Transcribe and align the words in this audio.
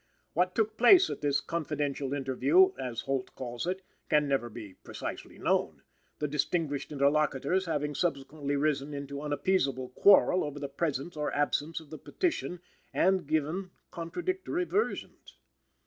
What 0.33 0.55
took 0.55 0.77
place 0.77 1.11
at 1.11 1.21
this 1.21 1.39
"confidential 1.39 2.11
interview" 2.11 2.71
(as 2.79 3.01
Holt 3.01 3.35
calls 3.35 3.67
it) 3.67 3.83
can 4.09 4.27
never 4.27 4.49
be 4.49 4.73
precisely 4.83 5.37
known; 5.37 5.83
the 6.17 6.27
distinguished 6.27 6.91
interlocutors 6.91 7.67
having 7.67 7.93
subsequently 7.93 8.55
risen 8.55 8.95
into 8.95 9.21
unappeasable 9.21 9.89
quarrel 9.89 10.43
over 10.43 10.57
the 10.57 10.69
presence 10.69 11.15
or 11.15 11.31
absence 11.35 11.79
of 11.79 11.91
the 11.91 11.99
petition, 11.99 12.61
and 12.91 13.27
given 13.27 13.69
contradictory 13.91 14.63
versions. 14.63 15.37